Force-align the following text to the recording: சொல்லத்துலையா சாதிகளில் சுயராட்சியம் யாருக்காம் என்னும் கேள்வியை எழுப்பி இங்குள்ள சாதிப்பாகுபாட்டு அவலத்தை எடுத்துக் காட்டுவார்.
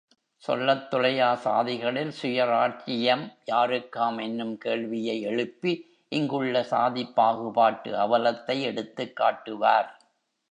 சொல்லத்துலையா 0.47 1.33
சாதிகளில் 1.33 2.11
சுயராட்சியம் 2.21 3.33
யாருக்காம் 3.51 4.21
என்னும் 4.21 4.57
கேள்வியை 4.57 5.21
எழுப்பி 5.21 5.73
இங்குள்ள 6.09 6.61
சாதிப்பாகுபாட்டு 6.61 7.91
அவலத்தை 7.97 8.61
எடுத்துக் 8.61 9.15
காட்டுவார். 9.15 10.01